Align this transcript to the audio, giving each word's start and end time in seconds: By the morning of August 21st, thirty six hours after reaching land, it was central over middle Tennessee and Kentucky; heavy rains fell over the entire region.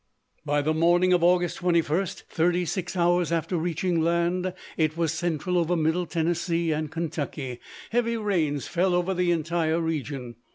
By 0.43 0.63
the 0.63 0.73
morning 0.73 1.13
of 1.13 1.23
August 1.23 1.59
21st, 1.59 2.23
thirty 2.23 2.65
six 2.65 2.97
hours 2.97 3.31
after 3.31 3.55
reaching 3.55 4.01
land, 4.01 4.51
it 4.75 4.97
was 4.97 5.13
central 5.13 5.59
over 5.59 5.75
middle 5.75 6.07
Tennessee 6.07 6.71
and 6.71 6.89
Kentucky; 6.89 7.59
heavy 7.91 8.17
rains 8.17 8.67
fell 8.67 8.95
over 8.95 9.13
the 9.13 9.29
entire 9.29 9.79
region. 9.79 10.37